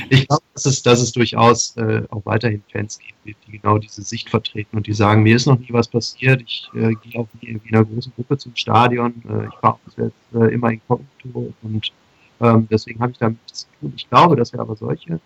[0.10, 4.02] ich glaube, dass es, dass es durchaus äh, auch weiterhin Fans gibt, die genau diese
[4.02, 7.28] Sicht vertreten und die sagen, mir ist noch nie was passiert, ich äh, gehe auch
[7.42, 11.54] nie in einer großen Gruppe zum Stadion, äh, ich fahre jetzt äh, immer in Konto
[11.62, 11.92] und
[12.40, 13.94] ähm, deswegen habe ich damit nichts zu tun.
[13.96, 15.20] Ich glaube, dass wir aber solche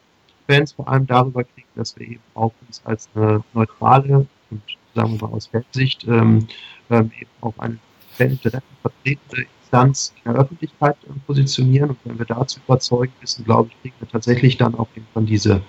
[0.48, 4.62] Fans vor allem darüber kriegen, dass wir eben auch uns als eine neutrale und
[4.96, 6.48] sagen wir mal aus Fansicht ähm,
[6.90, 7.78] ähm, eben auch eine
[8.18, 11.92] Faninteressen vertretende Instanz in der Öffentlichkeit äh, positionieren.
[11.92, 15.62] Und wenn wir dazu überzeugt wissen, glaube ich, kriegen wir tatsächlich dann auch irgendwann diese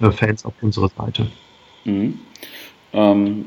[0.00, 1.26] äh, Fans auf unsere Seite.
[1.84, 2.18] Mhm.
[2.92, 3.46] Ähm,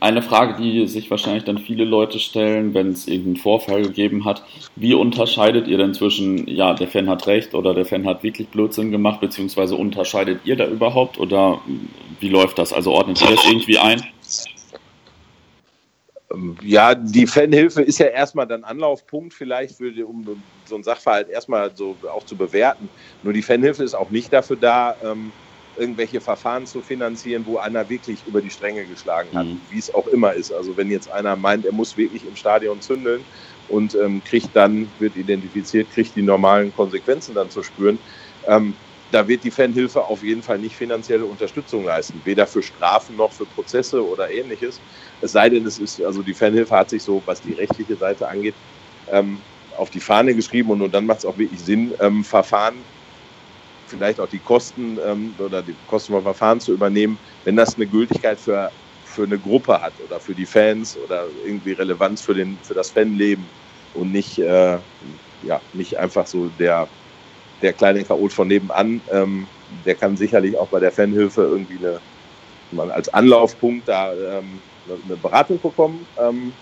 [0.00, 4.42] eine Frage, die sich wahrscheinlich dann viele Leute stellen, wenn es irgendeinen Vorfall gegeben hat.
[4.74, 8.48] Wie unterscheidet ihr denn zwischen, ja, der Fan hat recht oder der Fan hat wirklich
[8.48, 11.60] Blödsinn gemacht, beziehungsweise unterscheidet ihr da überhaupt oder
[12.18, 12.72] wie läuft das?
[12.72, 14.02] Also ordnet ihr das irgendwie ein?
[16.62, 20.24] Ja, die Fanhilfe ist ja erstmal dann Anlaufpunkt vielleicht, für, um
[20.64, 22.88] so einen Sachverhalt erstmal so auch zu bewerten.
[23.22, 25.32] Nur die Fanhilfe ist auch nicht dafür da, ähm,
[25.76, 29.60] irgendwelche Verfahren zu finanzieren, wo einer wirklich über die Stränge geschlagen hat, mhm.
[29.70, 30.52] wie es auch immer ist.
[30.52, 33.24] Also wenn jetzt einer meint, er muss wirklich im Stadion zündeln
[33.68, 37.98] und ähm, kriegt dann, wird identifiziert, kriegt die normalen Konsequenzen dann zu spüren,
[38.46, 38.74] ähm,
[39.12, 43.32] da wird die Fanhilfe auf jeden Fall nicht finanzielle Unterstützung leisten, weder für Strafen noch
[43.32, 44.80] für Prozesse oder ähnliches.
[45.22, 48.28] Es sei denn, es ist, also die Fanhilfe hat sich so, was die rechtliche Seite
[48.28, 48.54] angeht,
[49.10, 49.38] ähm,
[49.76, 52.74] auf die Fahne geschrieben und, und dann macht es auch wirklich Sinn, ähm, Verfahren
[53.86, 57.86] vielleicht auch die Kosten ähm, oder die Kosten vom Verfahren zu übernehmen, wenn das eine
[57.86, 58.70] Gültigkeit für,
[59.04, 62.90] für eine Gruppe hat oder für die Fans oder irgendwie Relevanz für, den, für das
[62.90, 63.44] Fanleben
[63.94, 64.78] und nicht, äh,
[65.42, 66.88] ja, nicht einfach so der,
[67.62, 69.00] der kleine Chaot von nebenan.
[69.12, 69.46] Ähm,
[69.84, 75.60] der kann sicherlich auch bei der Fanhilfe irgendwie eine, als Anlaufpunkt da ähm, eine Beratung
[75.60, 76.52] bekommen ähm,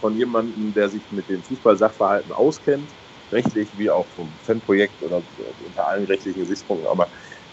[0.00, 2.88] von jemandem, der sich mit den Fußballsachverhalten auskennt
[3.32, 5.22] rechtlich wie auch vom Fanprojekt oder
[5.66, 6.88] unter allen rechtlichen Gesichtspunkten.
[6.88, 7.08] Aber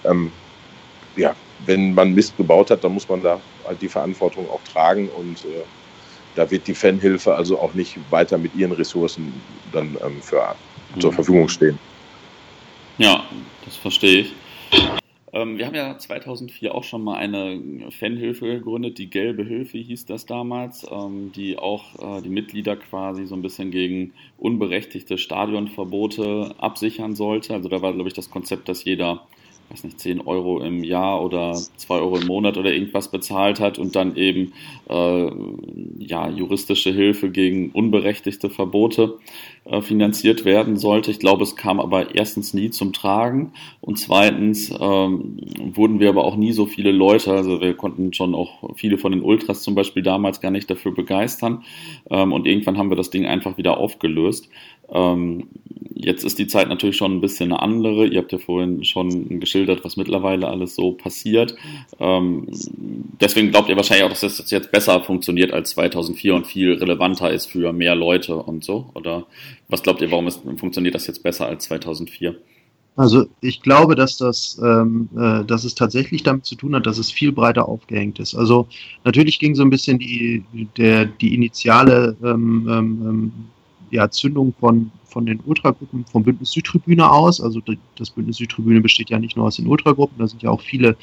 [0.06, 0.32] ähm,
[1.16, 5.10] ja, wenn man Mist gebaut hat, dann muss man da halt die Verantwortung auch tragen
[5.10, 5.64] und äh,
[6.36, 9.34] da wird die Fanhilfe also auch nicht weiter mit ihren Ressourcen
[9.72, 10.56] dann ähm, für,
[10.96, 11.02] mhm.
[11.02, 11.78] zur Verfügung stehen.
[12.98, 13.24] Ja,
[13.66, 14.36] das verstehe ich.
[15.34, 20.06] Ähm, wir haben ja 2004 auch schon mal eine Fanhilfe gegründet, die Gelbe Hilfe hieß
[20.06, 26.56] das damals, ähm, die auch äh, die Mitglieder quasi so ein bisschen gegen unberechtigte Stadionverbote
[26.58, 27.54] absichern sollte.
[27.54, 29.26] Also da war, glaube ich, das Konzept, dass jeder
[29.72, 33.80] weiß nicht, 10 Euro im Jahr oder 2 Euro im Monat oder irgendwas bezahlt hat
[33.80, 34.54] und dann eben
[34.90, 35.32] äh,
[35.98, 39.18] ja, juristische Hilfe gegen unberechtigte Verbote
[39.82, 41.12] finanziert werden sollte.
[41.12, 45.38] Ich glaube, es kam aber erstens nie zum Tragen und zweitens ähm,
[45.74, 49.12] wurden wir aber auch nie so viele Leute, also wir konnten schon auch viele von
[49.12, 51.64] den Ultras zum Beispiel damals gar nicht dafür begeistern
[52.10, 54.50] ähm, und irgendwann haben wir das Ding einfach wieder aufgelöst.
[54.92, 55.48] Ähm,
[55.94, 58.08] jetzt ist die Zeit natürlich schon ein bisschen eine andere.
[58.08, 61.56] Ihr habt ja vorhin schon geschildert, was mittlerweile alles so passiert.
[62.00, 62.48] Ähm,
[63.22, 67.32] deswegen glaubt ihr wahrscheinlich auch, dass das jetzt besser funktioniert als 2004 und viel relevanter
[67.32, 68.90] ist für mehr Leute und so.
[68.94, 69.28] Oder
[69.72, 72.36] was glaubt ihr, warum ist, funktioniert das jetzt besser als 2004?
[72.98, 76.98] Also ich glaube, dass das, ähm, äh, dass es tatsächlich damit zu tun hat, dass
[76.98, 78.36] es viel breiter aufgehängt ist.
[78.36, 78.68] Also
[79.06, 80.44] natürlich ging so ein bisschen die,
[80.78, 83.32] der, die initiale ähm, ähm, ähm
[83.92, 87.42] ja, Zündung von, von den Ultragruppen vom Bündnis Südtribüne aus.
[87.42, 87.62] Also
[87.98, 90.96] das Bündnis Südtribüne besteht ja nicht nur aus den Ultragruppen, da sind ja auch viele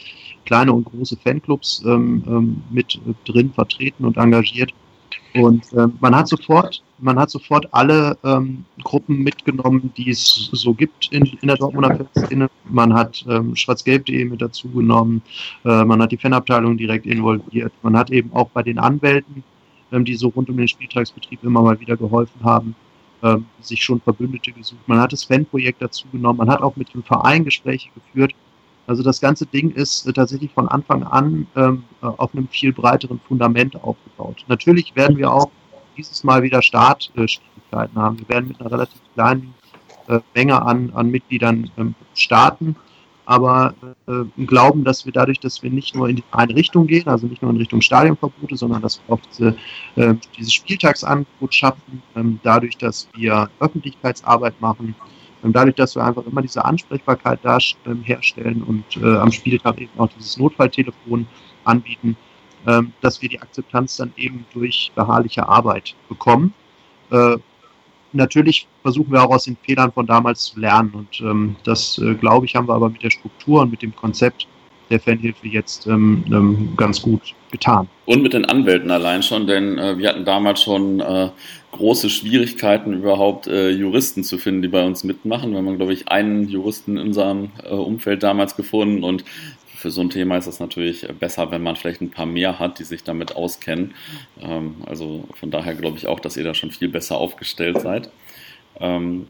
[0.47, 4.73] kleine und große Fanclubs ähm, ähm, mit drin vertreten und engagiert.
[5.35, 10.75] Und ähm, man hat sofort, man hat sofort alle ähm, Gruppen mitgenommen, die es so
[10.75, 12.49] gibt in, in der Dortmunder Fanszene.
[12.65, 15.23] Man hat ähm, schwarzgelb.de mit dazu genommen,
[15.65, 19.45] äh, man hat die Fanabteilung direkt involviert, man hat eben auch bei den Anwälten
[19.93, 22.75] ähm, die so rund um den Spieltagsbetrieb immer mal wieder geholfen haben,
[23.23, 24.87] ähm, sich schon Verbündete gesucht.
[24.87, 28.35] Man hat das Fanprojekt dazu genommen, man hat auch mit dem Verein Gespräche geführt.
[28.89, 32.73] Also das ganze Ding ist äh, tatsächlich von Anfang an ähm, äh, auf einem viel
[32.73, 34.45] breiteren Fundament aufgebaut.
[34.49, 35.51] Natürlich werden wir auch
[35.97, 38.19] dieses Mal wieder Startschwierigkeiten haben.
[38.19, 39.55] Wir werden mit einer relativ kleinen
[40.09, 42.75] äh, Menge an, an Mitgliedern ähm, starten
[43.29, 43.75] aber
[44.07, 47.27] äh, glauben, dass wir dadurch, dass wir nicht nur in die eine Richtung gehen, also
[47.27, 49.55] nicht nur in Richtung Stadionverbote, sondern dass wir auch diese,
[49.97, 56.25] äh, dieses Spieltagsangebot schaffen, ähm, dadurch, dass wir Öffentlichkeitsarbeit machen, ähm, dadurch, dass wir einfach
[56.27, 61.27] immer diese Ansprechbarkeit da ähm, herstellen und äh, am Spieltag eben auch dieses Notfalltelefon
[61.65, 62.17] anbieten,
[62.67, 66.53] ähm, dass wir die Akzeptanz dann eben durch beharrliche Arbeit bekommen.
[67.11, 67.37] Äh,
[68.13, 70.91] natürlich versuchen wir auch aus den Fehlern von damals zu lernen.
[70.93, 73.95] Und ähm, das, äh, glaube ich, haben wir aber mit der Struktur und mit dem
[73.95, 74.47] Konzept
[74.91, 77.89] der Fanhilfe jetzt ähm, ähm, ganz gut getan.
[78.07, 81.29] Und mit den Anwälten allein schon, denn äh, wir hatten damals schon äh,
[81.79, 85.53] große Schwierigkeiten, überhaupt äh, Juristen zu finden, die bei uns mitmachen.
[85.53, 89.25] Wir haben, glaube ich, einen Juristen in unserem äh, Umfeld damals gefunden und
[89.79, 92.81] für so ein Thema ist es natürlich besser, wenn man vielleicht ein paar mehr hat,
[92.81, 93.95] die sich damit auskennen.
[94.43, 98.11] Ähm, also von daher glaube ich auch, dass ihr da schon viel besser aufgestellt seid.
[98.81, 99.27] Ähm,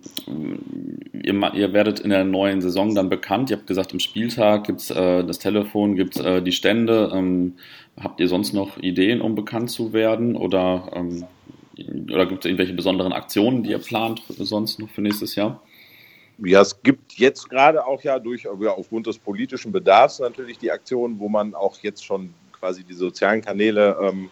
[1.13, 3.51] ihr, ihr, werdet in der neuen Saison dann bekannt.
[3.51, 7.11] Ihr habt gesagt, im Spieltag gibt es äh, das Telefon, gibt es äh, die Stände.
[7.15, 7.55] Ähm,
[7.99, 10.35] habt ihr sonst noch Ideen, um bekannt zu werden?
[10.37, 11.25] Oder, ähm,
[12.11, 15.63] oder gibt es irgendwelche besonderen Aktionen, die ihr plant sonst noch für nächstes Jahr?
[16.39, 20.71] Ja, es gibt jetzt gerade auch ja durch ja, aufgrund des politischen Bedarfs natürlich die
[20.71, 24.31] Aktionen, wo man auch jetzt schon quasi die sozialen Kanäle ähm,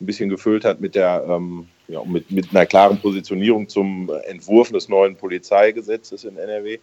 [0.00, 4.70] ein bisschen gefüllt hat mit der ähm, ja, mit, mit einer klaren Positionierung zum Entwurf
[4.70, 6.78] des neuen Polizeigesetzes in NRW.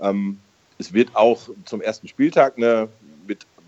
[0.00, 0.38] Ähm,
[0.78, 2.88] es wird auch zum ersten Spieltag eine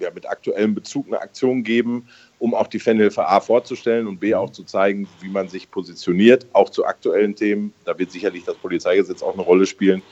[0.00, 2.08] ja, mit aktuellem Bezug eine Aktion geben,
[2.38, 6.46] um auch die Fanhilfe A vorzustellen und B auch zu zeigen, wie man sich positioniert,
[6.52, 7.72] auch zu aktuellen Themen.
[7.84, 10.02] Da wird sicherlich das Polizeigesetz auch eine Rolle spielen.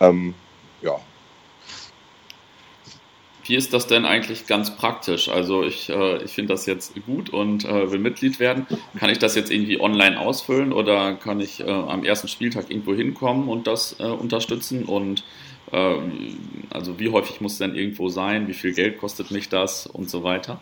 [0.00, 0.34] Ähm,
[0.82, 0.98] ja,
[3.44, 5.28] wie ist das denn eigentlich ganz praktisch?
[5.28, 8.66] Also ich, äh, ich finde das jetzt gut und äh, will Mitglied werden.
[8.98, 12.94] Kann ich das jetzt irgendwie online ausfüllen oder kann ich äh, am ersten Spieltag irgendwo
[12.94, 14.84] hinkommen und das äh, unterstützen?
[14.84, 15.24] Und
[15.72, 18.46] also wie häufig muss es denn irgendwo sein?
[18.48, 20.60] Wie viel Geld kostet mich das und so weiter?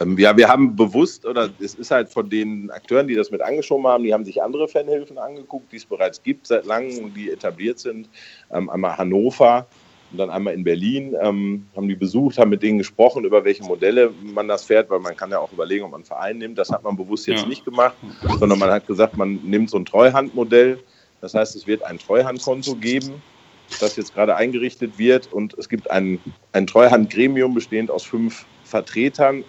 [0.00, 3.42] Ähm, ja, wir haben bewusst, oder es ist halt von den Akteuren, die das mit
[3.42, 7.16] angeschoben haben, die haben sich andere Fanhilfen angeguckt, die es bereits gibt seit langem und
[7.16, 8.08] die etabliert sind.
[8.52, 9.66] Ähm, einmal Hannover,
[10.10, 13.62] und dann einmal in Berlin, ähm, haben die besucht, haben mit denen gesprochen, über welche
[13.62, 16.56] Modelle man das fährt, weil man kann ja auch überlegen, ob man einen Verein nimmt.
[16.56, 17.48] Das hat man bewusst jetzt ja.
[17.48, 17.94] nicht gemacht,
[18.38, 20.78] sondern man hat gesagt, man nimmt so ein Treuhandmodell.
[21.20, 23.20] Das heißt, es wird ein Treuhandkonto geben,
[23.80, 26.18] das jetzt gerade eingerichtet wird und es gibt ein,
[26.52, 29.44] ein Treuhandgremium bestehend aus fünf Vertretern.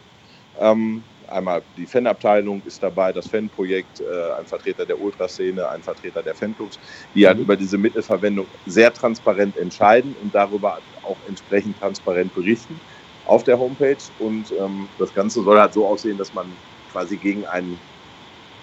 [0.59, 4.03] Ähm, Einmal die Fanabteilung ist dabei, das Fanprojekt, äh,
[4.39, 6.79] ein Vertreter der Ultraszene, ein Vertreter der Fanclubs,
[7.13, 7.43] die halt mhm.
[7.43, 12.79] über diese Mittelverwendung sehr transparent entscheiden und darüber auch entsprechend transparent berichten
[13.25, 13.97] auf der Homepage.
[14.17, 16.47] Und ähm, das Ganze soll halt so aussehen, dass man
[16.91, 17.79] quasi gegen einen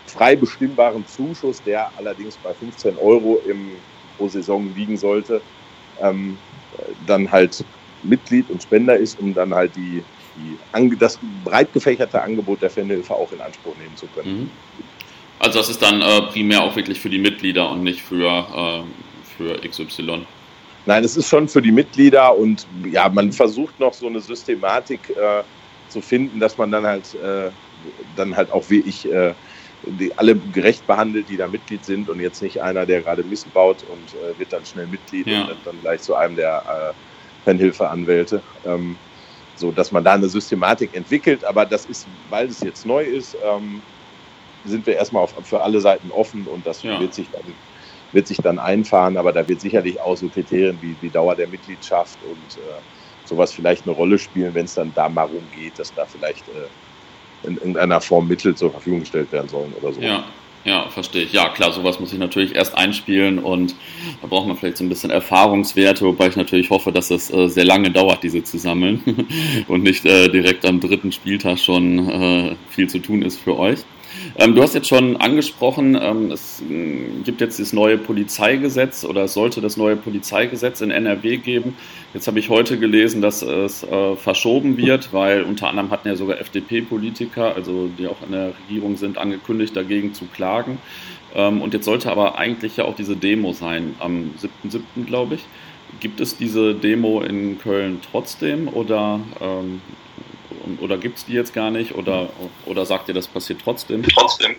[0.07, 3.71] frei bestimmbaren Zuschuss, der allerdings bei 15 Euro im,
[4.17, 5.41] pro Saison liegen sollte,
[6.01, 6.37] ähm,
[7.07, 7.65] dann halt
[8.03, 10.03] Mitglied und Spender ist, um dann halt die
[10.37, 14.43] die, das breit gefächerte Angebot der Fanhilfe auch in Anspruch nehmen zu können.
[14.43, 14.51] Mhm.
[15.39, 19.37] Also das ist dann äh, primär auch wirklich für die Mitglieder und nicht für, äh,
[19.37, 20.23] für XY.
[20.87, 25.11] Nein, es ist schon für die Mitglieder und ja, man versucht noch so eine Systematik
[25.11, 25.43] äh,
[25.89, 27.51] zu finden, dass man dann halt äh,
[28.17, 29.35] dann halt auch wie ich äh,
[29.87, 33.85] die, alle gerecht behandelt, die da Mitglied sind und jetzt nicht einer, der gerade missbaut
[33.89, 35.45] und äh, wird dann schnell Mitglied ja.
[35.45, 38.43] und dann gleich zu einem der äh, Fanhilfeanwälte.
[38.65, 38.97] Ähm,
[39.57, 41.45] so dass man da eine Systematik entwickelt.
[41.45, 43.83] Aber das ist, weil es jetzt neu ist, ähm,
[44.65, 47.01] sind wir erstmal auf, für alle Seiten offen und das ja.
[47.01, 47.43] wird, sich dann,
[48.13, 49.17] wird sich dann einfahren.
[49.17, 52.81] Aber da wird sicherlich auch so Kriterien wie, wie Dauer der Mitgliedschaft und äh,
[53.25, 56.69] sowas vielleicht eine Rolle spielen, wenn es dann da mal rumgeht, dass da vielleicht äh,
[57.43, 60.01] in irgendeiner Form Mittel zur Verfügung gestellt werden sollen oder so.
[60.01, 60.25] Ja.
[60.67, 61.33] Ja, verstehe ich.
[61.33, 63.77] Ja, klar, sowas muss ich natürlich erst einspielen und
[64.21, 67.49] da braucht man vielleicht so ein bisschen Erfahrungswerte, wobei ich natürlich hoffe, dass es äh,
[67.49, 69.01] sehr lange dauert, diese zu sammeln
[69.69, 73.79] und nicht äh, direkt am dritten Spieltag schon äh, viel zu tun ist für euch.
[74.39, 79.25] Ähm, du hast jetzt schon angesprochen, ähm, es äh, gibt jetzt das neue Polizeigesetz oder
[79.25, 81.77] es sollte das neue Polizeigesetz in NRW geben.
[82.13, 86.17] Jetzt habe ich heute gelesen, dass es äh, verschoben wird, weil unter anderem hatten ja
[86.17, 90.79] sogar FDP-Politiker, also die auch in der Regierung sind, angekündigt, dagegen zu klagen.
[91.35, 95.07] Ähm, und jetzt sollte aber eigentlich ja auch diese Demo sein, am 7.7.
[95.07, 95.47] glaube ich.
[96.01, 99.81] Gibt es diese Demo in Köln trotzdem oder ähm,
[100.81, 101.95] oder gibt es die jetzt gar nicht?
[101.95, 102.29] Oder,
[102.67, 104.03] oder sagt ihr, das passiert trotzdem?
[104.03, 104.57] Trotzdem.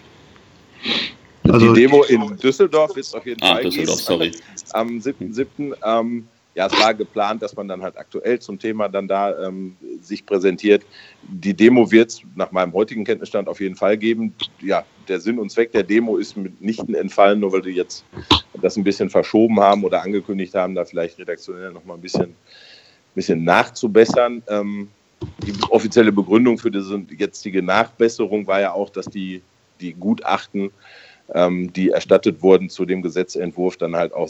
[1.43, 4.31] Also die Demo in Düsseldorf ist auf jeden ah, Fall Düsseldorf, sorry.
[4.73, 5.75] am 7.7.
[5.83, 9.77] Ähm, ja, es war geplant, dass man dann halt aktuell zum Thema dann da ähm,
[10.01, 10.83] sich präsentiert.
[11.21, 14.33] Die Demo wird es nach meinem heutigen Kenntnisstand auf jeden Fall geben.
[14.59, 18.03] Ja, der Sinn und Zweck der Demo ist mitnichten entfallen, nur weil die jetzt
[18.59, 22.33] das ein bisschen verschoben haben oder angekündigt haben, da vielleicht redaktionell noch mal ein bisschen,
[23.13, 24.41] bisschen nachzubessern.
[24.47, 24.89] Ähm,
[25.45, 29.41] die offizielle Begründung für diese jetzige Nachbesserung war ja auch, dass die,
[29.79, 30.71] die Gutachten,
[31.33, 34.29] ähm, die erstattet wurden zu dem Gesetzentwurf, dann halt auch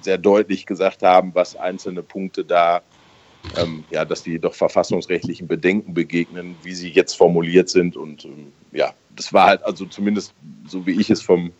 [0.00, 2.82] sehr deutlich gesagt haben, was einzelne Punkte da,
[3.56, 7.96] ähm, ja, dass die doch verfassungsrechtlichen Bedenken begegnen, wie sie jetzt formuliert sind.
[7.96, 10.34] Und ähm, ja, das war halt also zumindest
[10.66, 11.52] so, wie ich es vom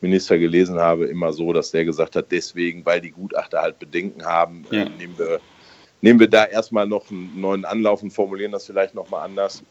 [0.00, 4.24] Minister gelesen habe, immer so, dass der gesagt hat, deswegen, weil die Gutachter halt Bedenken
[4.24, 4.82] haben, äh, ja.
[4.84, 5.40] äh, nehmen wir
[6.00, 9.62] nehmen wir da erstmal noch einen neuen Anlauf und formulieren das vielleicht nochmal anders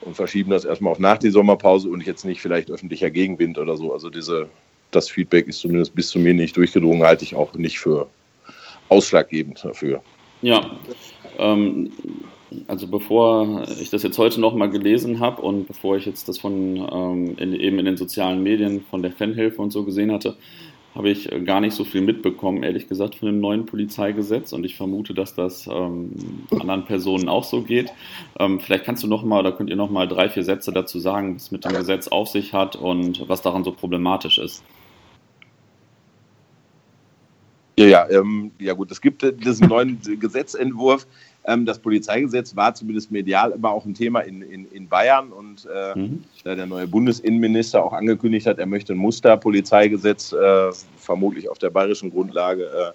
[0.00, 3.76] und verschieben das erstmal auf nach die Sommerpause und jetzt nicht vielleicht öffentlicher Gegenwind oder
[3.76, 3.92] so.
[3.92, 4.48] Also diese,
[4.90, 8.08] das Feedback ist zumindest bis zu mir nicht durchgedrungen, halte ich auch nicht für
[8.88, 10.02] ausschlaggebend dafür.
[10.42, 10.78] Ja,
[11.38, 11.92] ähm,
[12.66, 16.76] also bevor ich das jetzt heute nochmal gelesen habe und bevor ich jetzt das von
[16.76, 20.36] ähm, in, eben in den sozialen Medien von der Fanhilfe und so gesehen hatte,
[20.94, 24.64] habe ich äh, gar nicht so viel mitbekommen, ehrlich gesagt, von dem neuen Polizeigesetz und
[24.64, 26.12] ich vermute, dass das ähm,
[26.50, 27.92] anderen Personen auch so geht.
[28.38, 30.98] Ähm, vielleicht kannst du noch mal oder könnt ihr noch mal drei, vier Sätze dazu
[30.98, 34.64] sagen, was mit dem Gesetz auf sich hat und was daran so problematisch ist.
[37.78, 41.06] Ja, ja, ähm, ja gut, es gibt diesen neuen Gesetzentwurf.
[41.44, 45.66] Ähm, das Polizeigesetz war zumindest medial immer auch ein Thema in, in, in Bayern und
[45.72, 46.24] äh, mhm.
[46.44, 51.70] da der neue Bundesinnenminister auch angekündigt hat, er möchte ein Musterpolizeigesetz äh, vermutlich auf der
[51.70, 52.92] bayerischen Grundlage äh,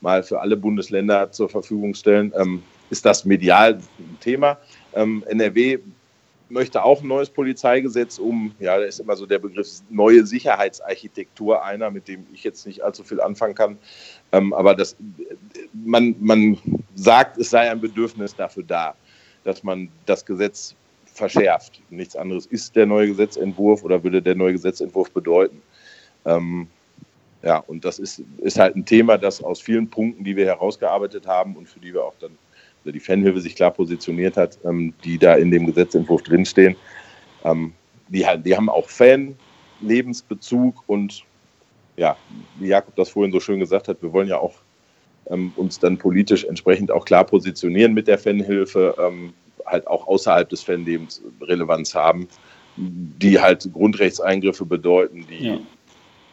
[0.00, 4.58] mal für alle Bundesländer zur Verfügung stellen, ähm, ist das medial ein Thema.
[4.94, 5.78] Ähm, NRW
[6.48, 11.64] möchte auch ein neues Polizeigesetz um, ja, da ist immer so der Begriff neue Sicherheitsarchitektur
[11.64, 13.78] einer, mit dem ich jetzt nicht allzu viel anfangen kann.
[14.32, 14.96] Ähm, aber das,
[15.72, 16.58] man, man
[16.94, 18.94] sagt, es sei ein Bedürfnis dafür da,
[19.44, 20.74] dass man das Gesetz
[21.06, 21.80] verschärft.
[21.90, 25.62] Nichts anderes ist der neue Gesetzentwurf oder würde der neue Gesetzentwurf bedeuten.
[26.24, 26.68] Ähm,
[27.42, 31.26] ja, und das ist, ist halt ein Thema, das aus vielen Punkten, die wir herausgearbeitet
[31.26, 32.36] haben und für die wir auch dann
[32.92, 36.76] die Fanhilfe sich klar positioniert hat, ähm, die da in dem Gesetzentwurf drinstehen.
[37.44, 37.72] Ähm,
[38.08, 41.24] die, die haben auch Fan-Lebensbezug und
[41.96, 42.16] ja,
[42.58, 44.54] wie Jakob das vorhin so schön gesagt hat, wir wollen ja auch
[45.28, 49.32] ähm, uns dann politisch entsprechend auch klar positionieren mit der Fanhilfe, ähm,
[49.64, 52.28] halt auch außerhalb des Fanlebens Relevanz haben,
[52.76, 55.58] die halt Grundrechtseingriffe bedeuten, die ja.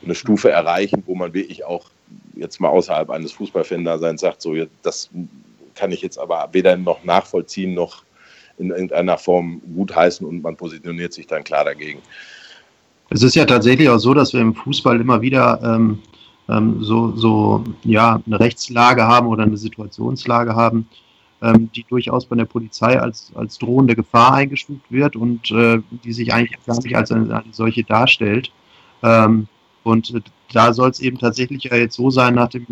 [0.03, 1.89] eine Stufe erreichen, wo man wirklich auch
[2.35, 5.09] jetzt mal außerhalb eines Fußballfan-Daseins sagt, so, das
[5.75, 8.03] kann ich jetzt aber weder noch nachvollziehen noch
[8.57, 11.99] in irgendeiner Form gutheißen und man positioniert sich dann klar dagegen.
[13.09, 15.99] Es ist ja tatsächlich auch so, dass wir im Fußball immer wieder ähm,
[16.49, 20.87] ähm, so, so ja, eine Rechtslage haben oder eine Situationslage haben,
[21.41, 26.13] ähm, die durchaus von der Polizei als, als drohende Gefahr eingestuft wird und äh, die
[26.13, 28.51] sich eigentlich gar nicht als eine, eine solche darstellt.
[29.01, 29.47] Ähm,
[29.83, 30.13] und
[30.53, 32.65] da soll es eben tatsächlich ja jetzt so sein, nach dem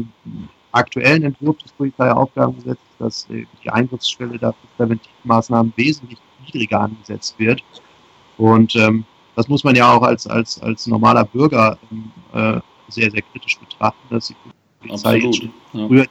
[0.71, 7.63] aktuellen Entwurf des Polizeiaufgabengesetzes, dass äh, die Eingriffsschwelle da für Präventivmaßnahmen wesentlich niedriger angesetzt wird.
[8.37, 9.05] Und ähm,
[9.35, 13.57] das muss man ja auch als, als, als normaler Bürger ähm, äh, sehr, sehr kritisch
[13.59, 14.35] betrachten, dass die
[14.79, 15.87] Polizei Absolut, ja.
[15.87, 16.05] früher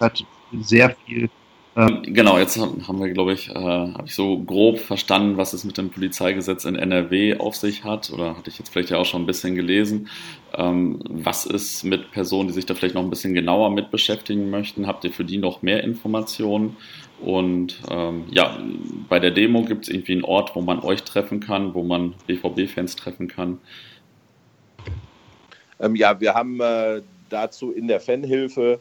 [0.00, 0.24] hat
[0.60, 1.30] sehr viel
[1.76, 5.64] ähm, genau, jetzt haben wir, glaube ich, äh, habe ich so grob verstanden, was es
[5.64, 9.06] mit dem Polizeigesetz in NRW auf sich hat, oder hatte ich jetzt vielleicht ja auch
[9.06, 10.08] schon ein bisschen gelesen.
[10.56, 14.50] Ähm, was ist mit Personen, die sich da vielleicht noch ein bisschen genauer mit beschäftigen
[14.50, 14.86] möchten?
[14.86, 16.76] Habt ihr für die noch mehr Informationen?
[17.20, 18.56] Und ähm, ja,
[19.08, 22.14] bei der Demo gibt es irgendwie einen Ort, wo man euch treffen kann, wo man
[22.28, 23.58] BVB-Fans treffen kann.
[25.80, 28.78] Ähm, ja, wir haben äh, dazu in der Fanhilfe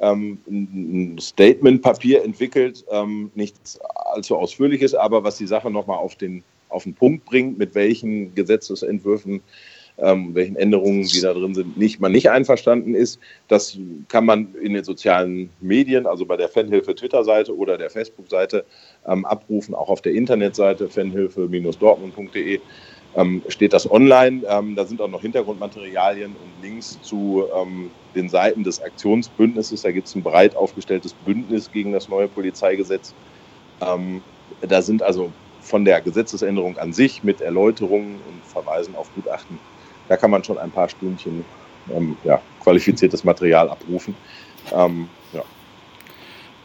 [0.00, 6.42] ähm, ein Statement-Papier entwickelt, ähm, nichts allzu ausführliches, aber was die Sache nochmal auf den,
[6.68, 9.42] auf den Punkt bringt, mit welchen Gesetzesentwürfen,
[9.98, 13.20] ähm, welchen Änderungen, die da drin sind, nicht, man nicht einverstanden ist.
[13.48, 13.78] Das
[14.08, 18.64] kann man in den sozialen Medien, also bei der Fanhilfe Twitter-Seite oder der Facebook-Seite
[19.06, 22.60] ähm, abrufen, auch auf der Internetseite fanhilfe-dortmund.de
[23.14, 24.42] ähm, steht das online.
[24.48, 29.82] Ähm, da sind auch noch Hintergrundmaterialien und Links zu ähm, den Seiten des Aktionsbündnisses.
[29.82, 33.14] Da gibt es ein breit aufgestelltes Bündnis gegen das neue Polizeigesetz.
[33.80, 34.22] Ähm,
[34.60, 39.58] da sind also von der Gesetzesänderung an sich mit Erläuterungen und Verweisen auf Gutachten,
[40.08, 41.44] da kann man schon ein paar Stündchen
[41.94, 44.14] ähm, ja, qualifiziertes Material abrufen.
[44.72, 45.08] Ähm,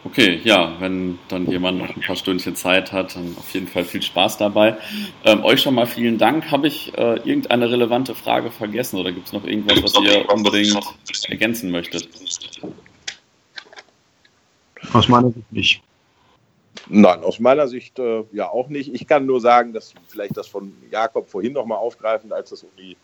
[0.08, 3.84] Okay, ja, wenn dann jemand noch ein paar Stündchen Zeit hat, dann auf jeden Fall
[3.84, 4.78] viel Spaß dabei.
[5.24, 6.50] Ähm, euch schon mal vielen Dank.
[6.50, 10.80] Habe ich äh, irgendeine relevante Frage vergessen oder gibt es noch irgendwas, was ihr unbedingt
[11.28, 12.08] ergänzen möchtet?
[14.94, 15.82] Aus meiner Sicht nicht.
[16.88, 18.94] Nein, aus meiner Sicht äh, ja auch nicht.
[18.94, 22.70] Ich kann nur sagen, dass vielleicht das von Jakob vorhin nochmal aufgreifen, als es um
[22.78, 22.96] die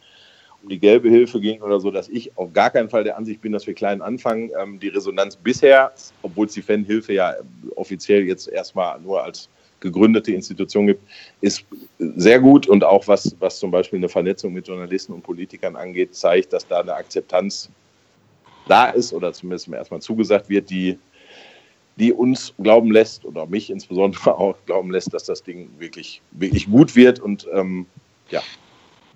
[0.64, 3.42] um die gelbe Hilfe ging oder so, dass ich auf gar keinen Fall der Ansicht
[3.42, 4.50] bin, dass wir klein anfangen.
[4.58, 7.34] Ähm, die Resonanz bisher, obwohl es die Fanhilfe ja
[7.76, 9.48] offiziell jetzt erstmal nur als
[9.80, 11.02] gegründete Institution gibt,
[11.42, 11.64] ist
[11.98, 12.66] sehr gut.
[12.66, 16.66] Und auch was, was zum Beispiel eine Vernetzung mit Journalisten und Politikern angeht, zeigt, dass
[16.66, 17.68] da eine Akzeptanz
[18.66, 20.98] da ist oder zumindest erstmal zugesagt wird, die,
[21.96, 26.70] die uns glauben lässt oder mich insbesondere auch glauben lässt, dass das Ding wirklich, wirklich
[26.70, 27.20] gut wird.
[27.20, 27.84] Und ähm,
[28.30, 28.42] ja,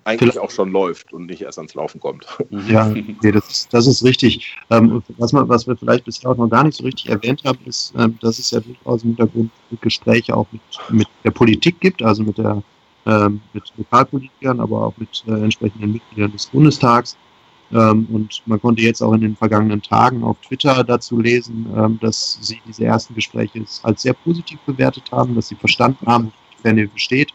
[0.03, 0.39] eigentlich Vielleicht.
[0.39, 2.25] auch schon läuft und nicht erst ans Laufen kommt.
[2.67, 4.55] Ja, nee, das, ist, das ist richtig.
[4.69, 7.59] Ähm, was, man, was wir vielleicht bisher auch noch gar nicht so richtig erwähnt haben,
[7.65, 12.01] ist, ähm, dass es ja durchaus im Hintergrund Gespräche auch mit, mit der Politik gibt,
[12.01, 12.63] also mit der
[13.05, 17.17] ähm, mit Lokalpolitikern, aber auch mit äh, entsprechenden Mitgliedern des Bundestags.
[17.71, 21.99] Ähm, und man konnte jetzt auch in den vergangenen Tagen auf Twitter dazu lesen, ähm,
[22.01, 26.55] dass sie diese ersten Gespräche als sehr positiv bewertet haben, dass sie verstanden haben, wie
[26.55, 27.33] die Fernhilfe steht.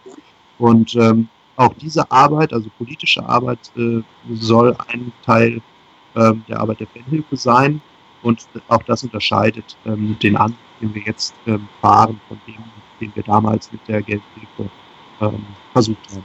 [0.59, 4.01] Und ähm, auch diese Arbeit, also politische Arbeit, äh,
[4.35, 5.61] soll ein Teil
[6.17, 7.81] ähm, der Arbeit der Fanhilfe sein.
[8.23, 12.57] Und auch das unterscheidet ähm, den Ansatz, den wir jetzt ähm, fahren, von dem,
[13.01, 14.71] den wir damals mit der Geldhilfe
[15.21, 16.25] ähm, versucht haben.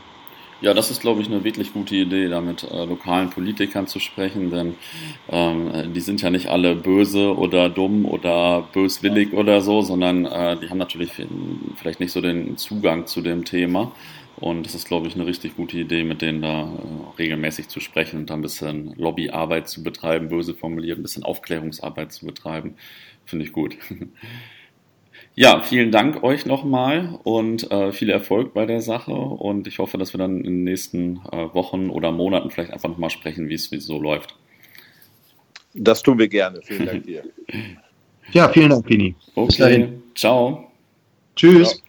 [0.61, 3.99] Ja, das ist, glaube ich, eine wirklich gute Idee, da mit äh, lokalen Politikern zu
[3.99, 4.75] sprechen, denn
[5.29, 10.57] ähm, die sind ja nicht alle böse oder dumm oder böswillig oder so, sondern äh,
[10.57, 11.13] die haben natürlich
[11.77, 13.93] vielleicht nicht so den Zugang zu dem Thema.
[14.39, 17.79] Und es ist, glaube ich, eine richtig gute Idee, mit denen da äh, regelmäßig zu
[17.79, 22.75] sprechen und da ein bisschen Lobbyarbeit zu betreiben, böse formuliert, ein bisschen Aufklärungsarbeit zu betreiben.
[23.25, 23.77] Finde ich gut.
[25.35, 29.13] Ja, vielen Dank euch nochmal und äh, viel Erfolg bei der Sache.
[29.13, 32.89] Und ich hoffe, dass wir dann in den nächsten äh, Wochen oder Monaten vielleicht einfach
[32.89, 34.35] nochmal sprechen, wie es so läuft.
[35.73, 36.59] Das tun wir gerne.
[36.63, 37.23] Vielen Dank dir.
[38.33, 39.15] ja, vielen Dank, Pini.
[39.35, 40.71] Okay, ciao.
[41.35, 41.69] Tschüss.
[41.69, 41.88] Ciao.